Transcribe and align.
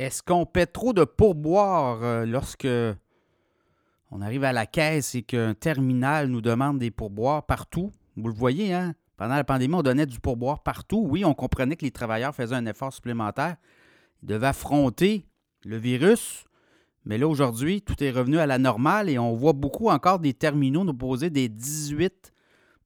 Est-ce 0.00 0.22
qu'on 0.22 0.46
paie 0.46 0.64
trop 0.64 0.94
de 0.94 1.04
pourboires 1.04 2.02
euh, 2.02 2.24
lorsque 2.24 2.66
on 4.10 4.22
arrive 4.22 4.44
à 4.44 4.52
la 4.54 4.64
caisse 4.64 5.14
et 5.14 5.20
qu'un 5.20 5.52
terminal 5.52 6.28
nous 6.28 6.40
demande 6.40 6.78
des 6.78 6.90
pourboires 6.90 7.44
partout? 7.44 7.92
Vous 8.16 8.28
le 8.28 8.34
voyez, 8.34 8.72
hein? 8.72 8.94
Pendant 9.18 9.34
la 9.34 9.44
pandémie, 9.44 9.74
on 9.74 9.82
donnait 9.82 10.06
du 10.06 10.18
pourboire 10.18 10.62
partout. 10.62 11.06
Oui, 11.06 11.22
on 11.26 11.34
comprenait 11.34 11.76
que 11.76 11.84
les 11.84 11.90
travailleurs 11.90 12.34
faisaient 12.34 12.54
un 12.54 12.64
effort 12.64 12.94
supplémentaire. 12.94 13.56
Ils 14.22 14.28
devaient 14.28 14.46
affronter 14.46 15.26
le 15.66 15.76
virus. 15.76 16.44
Mais 17.04 17.18
là, 17.18 17.28
aujourd'hui, 17.28 17.82
tout 17.82 18.02
est 18.02 18.10
revenu 18.10 18.38
à 18.38 18.46
la 18.46 18.56
normale 18.56 19.10
et 19.10 19.18
on 19.18 19.34
voit 19.34 19.52
beaucoup 19.52 19.90
encore 19.90 20.18
des 20.18 20.32
terminaux 20.32 20.82
nous 20.82 20.94
poser 20.94 21.28
des 21.28 21.50
18% 21.50 22.22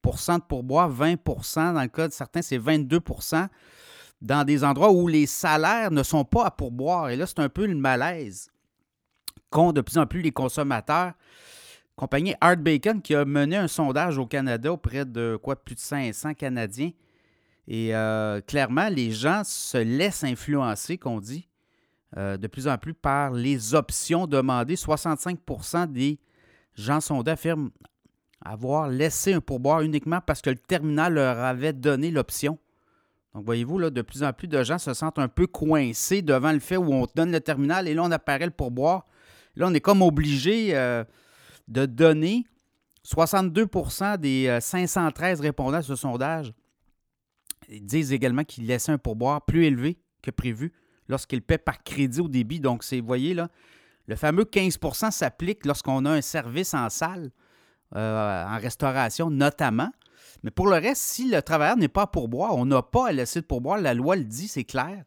de 0.04 0.42
pourboire, 0.48 0.90
20% 0.92 1.74
Dans 1.74 1.80
le 1.80 1.86
cas 1.86 2.08
de 2.08 2.12
certains, 2.12 2.42
c'est 2.42 2.58
22 2.58 2.98
dans 4.24 4.42
des 4.42 4.64
endroits 4.64 4.90
où 4.90 5.06
les 5.06 5.26
salaires 5.26 5.90
ne 5.90 6.02
sont 6.02 6.24
pas 6.24 6.46
à 6.46 6.50
pourboire. 6.50 7.10
Et 7.10 7.16
là, 7.16 7.26
c'est 7.26 7.40
un 7.40 7.50
peu 7.50 7.66
le 7.66 7.74
malaise 7.74 8.48
qu'ont 9.50 9.72
de 9.72 9.82
plus 9.82 9.98
en 9.98 10.06
plus 10.06 10.22
les 10.22 10.32
consommateurs. 10.32 11.12
Compagnie 11.94 12.34
Art 12.40 12.56
Bacon 12.56 13.02
qui 13.02 13.14
a 13.14 13.26
mené 13.26 13.56
un 13.56 13.68
sondage 13.68 14.16
au 14.16 14.26
Canada 14.26 14.72
auprès 14.72 15.04
de 15.04 15.38
quoi? 15.40 15.56
Plus 15.56 15.74
de 15.74 15.80
500 15.80 16.32
Canadiens. 16.34 16.90
Et 17.68 17.94
euh, 17.94 18.40
clairement, 18.40 18.88
les 18.88 19.12
gens 19.12 19.42
se 19.44 19.78
laissent 19.78 20.24
influencer, 20.24 20.96
qu'on 20.96 21.20
dit, 21.20 21.46
euh, 22.16 22.38
de 22.38 22.46
plus 22.46 22.66
en 22.66 22.78
plus 22.78 22.94
par 22.94 23.30
les 23.30 23.74
options 23.74 24.26
demandées. 24.26 24.74
65% 24.74 25.92
des 25.92 26.18
gens 26.74 27.02
sondés 27.02 27.32
affirment 27.32 27.70
avoir 28.42 28.88
laissé 28.88 29.34
un 29.34 29.40
pourboire 29.40 29.82
uniquement 29.82 30.20
parce 30.26 30.40
que 30.40 30.50
le 30.50 30.56
terminal 30.56 31.12
leur 31.12 31.38
avait 31.38 31.74
donné 31.74 32.10
l'option. 32.10 32.58
Donc, 33.34 33.44
voyez-vous, 33.44 33.78
là, 33.78 33.90
de 33.90 34.02
plus 34.02 34.22
en 34.22 34.32
plus 34.32 34.48
de 34.48 34.62
gens 34.62 34.78
se 34.78 34.94
sentent 34.94 35.18
un 35.18 35.28
peu 35.28 35.46
coincés 35.46 36.22
devant 36.22 36.52
le 36.52 36.60
fait 36.60 36.76
où 36.76 36.92
on 36.92 37.06
donne 37.14 37.32
le 37.32 37.40
terminal 37.40 37.88
et 37.88 37.94
là, 37.94 38.02
on 38.04 38.10
apparaît 38.10 38.46
le 38.46 38.50
pourboire. 38.52 39.06
Là, 39.56 39.66
on 39.68 39.74
est 39.74 39.80
comme 39.80 40.02
obligé 40.02 40.76
euh, 40.76 41.04
de 41.68 41.86
donner 41.86 42.46
62% 43.04 44.18
des 44.18 44.58
513 44.60 45.40
euh, 45.40 45.42
répondants 45.42 45.78
à 45.78 45.82
ce 45.82 45.96
sondage 45.96 46.52
ils 47.68 47.84
disent 47.84 48.12
également 48.12 48.44
qu'ils 48.44 48.66
laissaient 48.66 48.92
un 48.92 48.98
pourboire 48.98 49.42
plus 49.42 49.64
élevé 49.64 49.98
que 50.22 50.30
prévu 50.30 50.72
lorsqu'ils 51.08 51.42
paient 51.42 51.58
par 51.58 51.82
crédit 51.82 52.20
au 52.20 52.28
débit. 52.28 52.60
Donc, 52.60 52.82
c'est, 52.84 53.00
vous 53.00 53.06
voyez, 53.06 53.34
là, 53.34 53.48
le 54.06 54.16
fameux 54.16 54.44
15% 54.44 55.10
s'applique 55.10 55.64
lorsqu'on 55.64 56.04
a 56.04 56.10
un 56.10 56.20
service 56.20 56.74
en 56.74 56.88
salle, 56.90 57.30
euh, 57.94 58.44
en 58.44 58.58
restauration 58.58 59.30
notamment. 59.30 59.90
Mais 60.44 60.50
pour 60.50 60.66
le 60.66 60.74
reste, 60.74 61.02
si 61.02 61.30
le 61.30 61.40
travailleur 61.40 61.78
n'est 61.78 61.88
pas 61.88 62.06
pour 62.06 62.28
boire, 62.28 62.54
on 62.54 62.66
n'a 62.66 62.82
pas 62.82 63.08
à 63.08 63.12
laisser 63.12 63.40
de 63.40 63.46
pourboire. 63.46 63.78
La 63.78 63.94
loi 63.94 64.14
le 64.14 64.24
dit, 64.24 64.46
c'est 64.46 64.64
clair. 64.64 65.02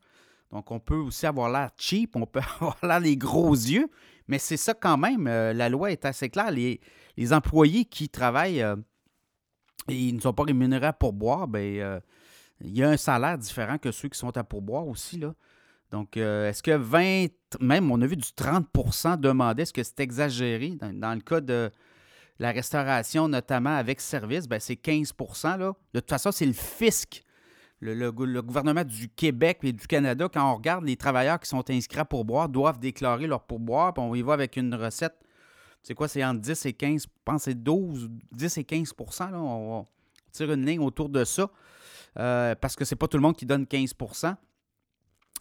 Donc, 0.51 0.71
on 0.71 0.79
peut 0.79 0.95
aussi 0.95 1.27
avoir 1.27 1.49
l'air 1.51 1.69
cheap, 1.77 2.15
on 2.15 2.25
peut 2.25 2.41
avoir 2.55 2.77
l'air 2.81 2.99
les 2.99 3.15
gros 3.15 3.53
yeux, 3.53 3.87
mais 4.27 4.39
c'est 4.39 4.57
ça 4.57 4.73
quand 4.73 4.97
même. 4.97 5.27
Euh, 5.27 5.53
la 5.53 5.69
loi 5.69 5.91
est 5.91 6.05
assez 6.05 6.29
claire. 6.29 6.49
Les, 6.49 6.79
employés 7.33 7.85
qui 7.85 8.09
travaillent 8.09 8.63
euh, 8.63 8.75
et 9.87 9.95
ils 9.95 10.15
ne 10.15 10.19
sont 10.19 10.33
pas 10.33 10.43
rémunérés 10.43 10.91
pour 10.99 11.13
boire, 11.13 11.47
bien, 11.47 11.99
il 12.61 12.75
y 12.75 12.83
a 12.83 12.89
un 12.89 12.97
salaire 12.97 13.37
différent 13.37 13.77
que 13.77 13.91
ceux 13.91 14.09
qui 14.09 14.17
sont 14.17 14.35
à 14.35 14.43
pourboire 14.43 14.87
aussi. 14.87 15.19
Là. 15.19 15.35
Donc, 15.91 16.17
est-ce 16.17 16.63
que 16.63 16.71
20, 16.71 17.27
même 17.59 17.91
on 17.91 18.01
a 18.01 18.07
vu 18.07 18.17
du 18.17 18.27
30% 18.27 19.19
demandé, 19.19 19.61
est-ce 19.61 19.73
que 19.73 19.83
c'est 19.83 19.99
exagéré 19.99 20.77
dans, 20.93 21.13
le 21.13 21.21
cas 21.21 21.41
de 21.41 21.71
la 22.39 22.51
restauration, 22.51 23.27
notamment 23.27 23.75
avec 23.75 23.99
service, 23.99 24.47
ben 24.47 24.59
c'est 24.59 24.75
15 24.75 25.13
là. 25.43 25.73
De 25.93 25.99
toute 25.99 26.09
façon, 26.09 26.31
c'est 26.31 26.45
le 26.45 26.53
fisc, 26.53 27.23
le, 27.79 28.11
gouvernement 28.11 28.83
du 28.83 29.09
Québec 29.09 29.59
et 29.63 29.73
du 29.73 29.87
Canada. 29.87 30.29
Quand 30.31 30.51
on 30.51 30.55
regarde 30.55 30.85
les 30.85 30.95
travailleurs 30.95 31.39
qui 31.39 31.49
sont 31.49 31.67
inscrits 31.69 32.05
pour 32.09 32.25
boire, 32.25 32.49
doivent 32.49 32.79
déclarer 32.79 33.27
leur 33.27 33.43
pourboire, 33.43 33.93
puis 33.93 34.03
on 34.03 34.13
y 34.15 34.21
va 34.21 34.33
avec 34.33 34.57
une 34.57 34.73
recette. 34.75 35.15
C'est 35.81 35.93
quoi? 35.93 36.07
C'est 36.07 36.23
entre 36.23 36.41
10 36.41 36.65
et 36.65 36.73
15, 36.73 37.03
je 37.03 37.07
pense 37.23 37.43
c'est 37.43 37.55
12, 37.55 38.09
10 38.31 38.57
et 38.57 38.63
15 38.63 38.93
là. 39.19 39.31
On, 39.33 39.87
tire 40.31 40.51
une 40.51 40.65
ligne 40.65 40.79
autour 40.79 41.09
de 41.09 41.23
ça. 41.23 41.49
Euh, 42.19 42.55
parce 42.55 42.75
que 42.75 42.83
c'est 42.83 42.95
pas 42.95 43.07
tout 43.07 43.17
le 43.17 43.21
monde 43.21 43.35
qui 43.35 43.45
donne 43.45 43.65
15% 43.65 44.35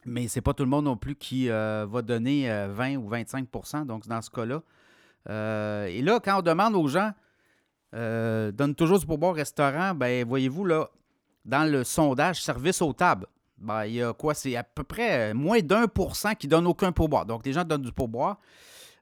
mais 0.07 0.29
c'est 0.29 0.41
pas 0.41 0.55
tout 0.55 0.63
le 0.63 0.71
monde 0.71 0.85
non 0.85 0.97
plus 0.97 1.17
qui 1.17 1.51
euh, 1.51 1.87
va 1.89 2.01
donner 2.01 2.49
20 2.49 2.95
euh, 2.95 2.97
ou 2.97 3.11
25% 3.11 3.85
Donc, 3.87 4.07
dans 4.07 4.23
ce 4.23 4.31
cas-là, 4.31 4.63
euh, 5.29 5.87
et 5.87 6.03
là, 6.03 6.21
quand 6.21 6.39
on 6.39 6.43
demande 6.43 6.75
aux 6.75 6.89
gens, 6.89 7.13
euh, 7.95 8.53
donne 8.53 8.75
toujours 8.75 8.99
du 8.99 9.07
pourboire 9.07 9.33
au 9.33 9.35
restaurant, 9.35 9.95
ben 9.95 10.27
voyez-vous, 10.27 10.65
là, 10.65 10.91
dans 11.45 11.71
le 11.71 11.85
sondage 11.85 12.43
service 12.43 12.83
aux 12.83 12.93
tables, 12.93 13.27
ben, 13.59 13.87
il 13.87 13.95
y 13.95 14.03
a 14.03 14.13
quoi? 14.13 14.35
C'est 14.35 14.55
à 14.57 14.63
peu 14.63 14.85
près 14.85 15.31
euh, 15.31 15.35
moins 15.35 15.61
d'un 15.61 15.89
pour 15.89 16.17
cent 16.17 16.35
qui 16.35 16.49
donne 16.49 16.67
aucun 16.67 16.93
pourboire. 16.93 17.25
Donc, 17.25 17.47
les 17.47 17.53
gens 17.53 17.65
donnent 17.65 17.83
du 17.83 17.93
pourboire. 17.93 18.39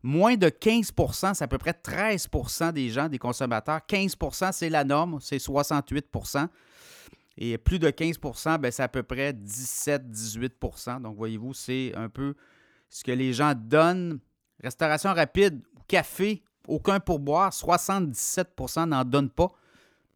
Moins 0.02 0.36
de 0.36 0.48
15% 0.48 1.32
c'est 1.32 1.44
à 1.44 1.48
peu 1.48 1.56
près 1.56 1.72
13% 1.72 2.72
des 2.72 2.90
gens, 2.90 3.08
des 3.08 3.18
consommateurs. 3.18 3.80
15% 3.88 4.52
c'est 4.52 4.68
la 4.68 4.84
norme, 4.84 5.18
c'est 5.20 5.38
68% 5.38 6.46
Et 7.38 7.56
plus 7.56 7.78
de 7.78 7.88
15% 7.88 8.58
ben, 8.58 8.70
c'est 8.70 8.82
à 8.82 8.88
peu 8.88 9.02
près 9.02 9.32
17-18% 9.32 11.00
Donc, 11.00 11.16
voyez-vous, 11.16 11.54
c'est 11.54 11.92
un 11.96 12.10
peu 12.10 12.34
ce 12.90 13.02
que 13.02 13.12
les 13.12 13.32
gens 13.32 13.54
donnent. 13.56 14.20
Restauration 14.64 15.14
rapide, 15.14 15.62
café, 15.86 16.42
aucun 16.66 16.98
pourboire, 16.98 17.52
77% 17.52 18.88
n'en 18.88 19.04
donnent 19.04 19.30
pas. 19.30 19.52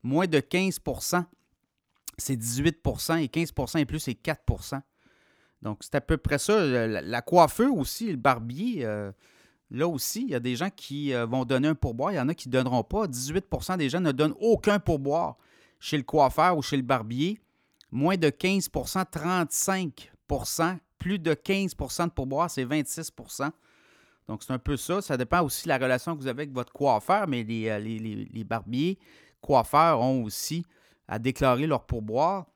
Moins 0.03 0.27
de 0.27 0.39
15% 0.39 1.25
c'est 2.19 2.37
18% 2.37 3.23
et 3.23 3.27
15% 3.27 3.79
et 3.79 3.85
plus, 3.87 4.01
c'est 4.01 4.13
4% 4.21 4.81
Donc, 5.63 5.79
c'est 5.81 5.95
à 5.95 6.01
peu 6.01 6.17
près 6.17 6.39
ça. 6.39 6.87
La, 6.87 7.23
coiffeur 7.23 7.75
aussi, 7.75 8.11
le 8.11 8.17
barbier, 8.17 8.85
euh, 8.85 9.13
là 9.71 9.87
aussi, 9.87 10.23
il 10.23 10.31
y 10.31 10.35
a 10.35 10.41
des 10.41 10.57
gens 10.57 10.71
qui 10.71 11.15
euh, 11.15 11.25
vont 11.25 11.45
donner 11.45 11.69
un 11.69 11.75
pourboire. 11.75 12.13
Il 12.13 12.17
y 12.17 12.21
en 12.21 12.29
a 12.29 12.35
qui 12.35 12.49
ne 12.49 12.53
donneront 12.53 12.83
pas. 12.83 13.07
18% 13.07 13.79
des 13.79 13.89
gens 13.89 14.01
ne 14.01 14.13
donnent 14.13 14.35
aucun 14.41 14.81
pourboire 14.81 15.37
chez 15.81 15.97
le 15.97 16.03
coiffeur 16.03 16.59
ou 16.59 16.63
chez 16.63 16.77
le 16.77 16.83
barbier. 16.83 17.41
Moins 17.91 18.17
de 18.17 18.29
15% 18.29 19.05
35% 20.29 20.79
Plus 20.99 21.19
de 21.19 21.33
15% 21.33 22.07
de 22.07 22.11
pourboire, 22.11 22.51
c'est 22.51 22.65
26 22.65 23.13
donc, 24.29 24.43
c'est 24.43 24.53
un 24.53 24.59
peu 24.59 24.77
ça. 24.77 25.01
Ça 25.01 25.17
dépend 25.17 25.43
aussi 25.43 25.65
de 25.65 25.69
la 25.71 25.79
relation 25.79 26.15
que 26.15 26.21
vous 26.21 26.27
avez 26.27 26.43
avec 26.43 26.53
votre 26.53 26.73
coiffeur, 26.73 27.27
mais 27.27 27.43
les, 27.43 27.69
euh, 27.71 27.79
les, 27.79 28.45
barbiers, 28.45 28.99
coiffeurs 29.41 30.01
ont 30.01 30.23
aussi 30.23 30.65
à 31.09 31.19
déclarer 31.19 31.67
leur 31.67 31.87
pourboire. 31.87 32.47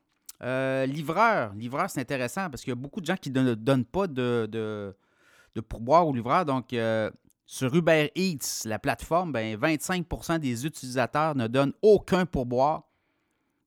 Euh, 0.42 0.84
livreur, 0.84 1.54
livreur, 1.54 1.88
c'est 1.88 2.00
intéressant 2.00 2.50
parce 2.50 2.62
qu'il 2.62 2.72
y 2.72 2.72
a 2.72 2.76
beaucoup 2.76 3.00
de 3.00 3.06
gens 3.06 3.16
qui 3.16 3.30
ne 3.30 3.54
donnent 3.54 3.86
pas 3.86 4.06
de, 4.06 4.46
de, 4.50 5.60
pourboire 5.62 6.06
au 6.06 6.12
livreur. 6.12 6.44
Donc, 6.44 6.74
euh, 6.74 7.10
sur 7.46 7.74
Uber 7.74 8.10
Eats, 8.16 8.66
la 8.66 8.78
plateforme, 8.78 9.32
ben, 9.32 9.56
25% 9.56 10.40
des 10.40 10.66
utilisateurs 10.66 11.34
ne 11.34 11.46
donnent 11.46 11.72
aucun 11.80 12.26
pourboire, 12.26 12.82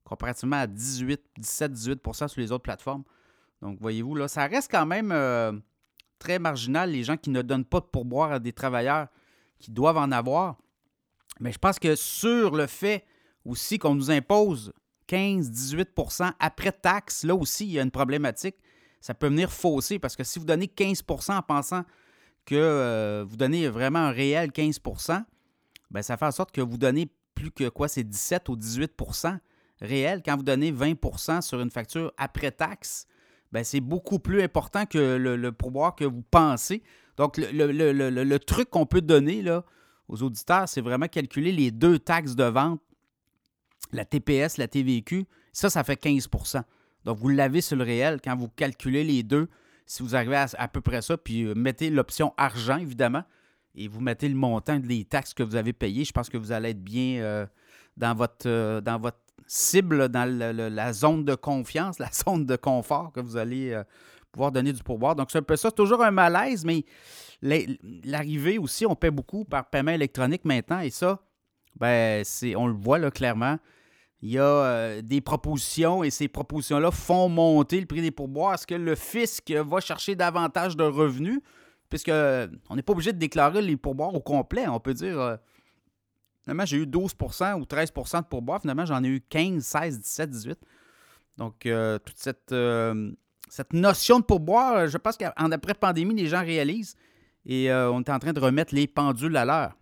comparativement 0.04 0.56
à 0.56 0.66
18, 0.68 1.20
17, 1.38 1.72
18% 1.72 2.28
sur 2.28 2.40
les 2.40 2.52
autres 2.52 2.62
plateformes. 2.62 3.02
Donc, 3.62 3.78
voyez-vous, 3.80 4.14
là, 4.14 4.28
ça 4.28 4.46
reste 4.46 4.70
quand 4.70 4.86
même 4.86 5.10
très 6.18 6.38
marginal, 6.38 6.90
les 6.90 7.04
gens 7.04 7.16
qui 7.16 7.30
ne 7.30 7.42
donnent 7.42 7.64
pas 7.64 7.80
de 7.80 7.86
pourboire 7.86 8.32
à 8.32 8.38
des 8.38 8.52
travailleurs 8.52 9.08
qui 9.58 9.70
doivent 9.70 9.98
en 9.98 10.12
avoir. 10.12 10.56
Mais 11.40 11.52
je 11.52 11.58
pense 11.58 11.78
que 11.78 11.94
sur 11.94 12.56
le 12.56 12.66
fait 12.66 13.04
aussi 13.44 13.78
qu'on 13.78 13.94
nous 13.94 14.10
impose 14.10 14.72
15-18% 15.08 16.32
après 16.38 16.72
taxe, 16.72 17.24
là 17.24 17.34
aussi, 17.34 17.66
il 17.66 17.72
y 17.72 17.78
a 17.78 17.82
une 17.82 17.90
problématique. 17.90 18.56
Ça 19.00 19.14
peut 19.14 19.28
venir 19.28 19.52
fausser 19.52 19.98
parce 19.98 20.16
que 20.16 20.24
si 20.24 20.38
vous 20.38 20.44
donnez 20.44 20.66
15% 20.66 21.36
en 21.36 21.42
pensant 21.42 21.84
que 22.44 22.54
euh, 22.54 23.24
vous 23.28 23.36
donnez 23.36 23.68
vraiment 23.68 23.98
un 24.00 24.10
réel 24.10 24.50
15% 24.50 25.24
bien, 25.90 26.02
ça 26.02 26.16
fait 26.16 26.26
en 26.26 26.32
sorte 26.32 26.52
que 26.52 26.60
vous 26.60 26.78
donnez 26.78 27.08
plus 27.34 27.50
que 27.50 27.68
quoi, 27.68 27.88
c'est 27.88 28.04
17 28.04 28.48
ou 28.48 28.56
18% 28.56 29.38
réel. 29.80 30.22
Quand 30.24 30.36
vous 30.36 30.42
donnez 30.42 30.72
20% 30.72 31.42
sur 31.42 31.60
une 31.60 31.70
facture 31.70 32.12
après 32.16 32.50
taxe, 32.50 33.06
c'est 33.62 33.80
beaucoup 33.80 34.18
plus 34.18 34.42
important 34.42 34.86
que 34.86 35.16
le, 35.16 35.52
pourboire 35.52 35.94
que 35.94 36.04
vous 36.04 36.22
pensez. 36.30 36.82
Donc, 37.16 37.38
le, 37.38 38.36
truc 38.38 38.70
qu'on 38.70 38.86
peut 38.86 39.00
donner 39.00 39.42
là, 39.42 39.64
aux 40.08 40.22
auditeurs, 40.22 40.68
c'est 40.68 40.80
vraiment 40.80 41.08
calculer 41.08 41.52
les 41.52 41.70
deux 41.70 41.98
taxes 41.98 42.34
de 42.34 42.44
vente, 42.44 42.80
la 43.92 44.04
TPS, 44.04 44.58
la 44.58 44.68
TVQ. 44.68 45.26
Ça, 45.52 45.70
ça 45.70 45.84
fait 45.84 46.00
15% 46.00 46.62
Donc, 47.04 47.18
vous 47.18 47.28
l'avez 47.28 47.60
sur 47.60 47.76
le 47.76 47.84
réel 47.84 48.20
quand 48.22 48.36
vous 48.36 48.48
calculez 48.48 49.04
les 49.04 49.22
deux. 49.22 49.48
Si 49.86 50.02
vous 50.02 50.16
arrivez 50.16 50.44
à, 50.58 50.68
peu 50.68 50.80
près 50.80 51.00
ça, 51.00 51.16
puis 51.16 51.44
euh, 51.44 51.54
mettez 51.54 51.90
l'option 51.90 52.34
argent, 52.36 52.76
évidemment, 52.76 53.22
et 53.76 53.86
vous 53.88 54.00
mettez 54.00 54.28
le 54.28 54.34
montant 54.34 54.80
des 54.80 55.04
taxes 55.04 55.32
que 55.32 55.44
vous 55.44 55.54
avez 55.54 55.72
payées, 55.72 56.04
je 56.04 56.12
pense 56.12 56.28
que 56.28 56.36
vous 56.36 56.50
allez 56.50 56.70
être 56.70 56.82
bien 56.82 57.20
euh, 57.20 57.46
dans, 57.96 58.14
votre, 58.14 58.46
euh, 58.48 58.80
dans 58.80 58.98
votre 58.98 59.18
cible 59.46 60.08
dans 60.08 60.24
la 60.28 60.92
zone 60.92 61.24
de 61.24 61.34
confiance, 61.34 61.98
la 62.00 62.10
zone 62.12 62.46
de 62.46 62.56
confort 62.56 63.12
que 63.12 63.20
vous 63.20 63.36
allez 63.36 63.72
euh, 63.72 63.84
pouvoir 64.32 64.52
donner 64.52 64.72
du 64.72 64.82
pourboire. 64.82 65.16
Donc, 65.16 65.30
c'est 65.30 65.38
un 65.38 65.42
peu 65.42 65.56
ça. 65.56 65.70
toujours 65.70 66.02
un 66.02 66.10
malaise, 66.10 66.64
mais 66.64 66.84
l'arrivée 67.42 68.58
aussi, 68.58 68.86
on 68.86 68.94
paie 68.94 69.10
beaucoup 69.10 69.44
par 69.44 69.68
paiement 69.70 69.92
électronique 69.92 70.44
maintenant. 70.44 70.80
Et 70.80 70.90
ça, 70.90 71.20
ben, 71.76 72.24
c'est, 72.24 72.56
on 72.56 72.66
le 72.66 72.74
voit 72.74 72.98
là, 72.98 73.10
clairement. 73.10 73.58
il 74.22 74.30
y 74.30 74.38
a 74.38 74.42
euh, 74.42 75.02
des 75.02 75.20
propositions 75.20 76.02
et 76.02 76.10
ces 76.10 76.28
propositions-là 76.28 76.90
font 76.90 77.28
monter 77.28 77.80
le 77.80 77.86
prix 77.86 78.02
des 78.02 78.10
pourboires. 78.10 78.54
Est-ce 78.54 78.66
que 78.66 78.74
le 78.74 78.94
fisc 78.94 79.50
va 79.52 79.80
chercher 79.80 80.14
davantage 80.14 80.76
de 80.76 80.84
revenus? 80.84 81.40
Puisque 81.88 82.10
on 82.10 82.74
n'est 82.74 82.82
pas 82.82 82.92
obligé 82.92 83.12
de 83.12 83.18
déclarer 83.18 83.62
les 83.62 83.76
pourboires 83.76 84.12
au 84.12 84.20
complet. 84.20 84.66
On 84.66 84.80
peut 84.80 84.94
dire, 84.94 85.38
finalement, 86.46 86.64
j'ai 86.64 86.76
eu 86.76 86.86
12 86.86 87.12
ou 87.58 87.64
13 87.64 87.92
de 87.92 88.28
pourboires. 88.28 88.60
Finalement, 88.60 88.86
j'en 88.86 89.02
ai 89.02 89.08
eu 89.08 89.20
15, 89.20 89.64
16, 89.64 90.00
17, 90.00 90.30
18. 90.30 90.58
Donc, 91.36 91.68
toute 92.04 92.16
cette, 92.16 92.54
cette 93.48 93.72
notion 93.72 94.20
de 94.20 94.24
pourboire, 94.24 94.86
je 94.86 94.96
pense 94.96 95.16
qu'en 95.16 95.50
après-pandémie, 95.50 96.14
les 96.14 96.28
gens 96.28 96.40
réalisent 96.40 96.96
et 97.44 97.70
on 97.72 98.00
est 98.00 98.10
en 98.10 98.18
train 98.18 98.32
de 98.32 98.40
remettre 98.40 98.74
les 98.74 98.86
pendules 98.86 99.36
à 99.36 99.44
l'heure. 99.44 99.76